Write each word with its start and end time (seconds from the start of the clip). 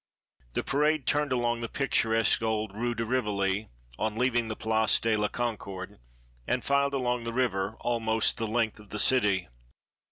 The 0.53 0.63
parade 0.63 1.05
turned 1.05 1.31
along 1.31 1.61
the 1.61 1.69
picturesque 1.69 2.41
old 2.41 2.73
Rue 2.75 2.95
de 2.95 3.05
Rivoli 3.05 3.69
on 3.99 4.15
leaving 4.15 4.47
the 4.47 4.55
Place 4.55 4.99
de 4.99 5.15
la 5.15 5.27
Concorde, 5.27 5.99
and 6.47 6.65
filed 6.65 6.95
along 6.95 7.23
the 7.23 7.31
river, 7.33 7.75
almost 7.81 8.37
the 8.39 8.47
length 8.47 8.79
of 8.79 8.89
the 8.89 8.97
city. 8.97 9.47